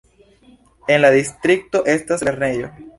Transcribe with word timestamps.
En 0.95 1.03
la 1.05 1.13
distrikto 1.17 1.85
estas 1.97 2.29
lernejo. 2.31 2.77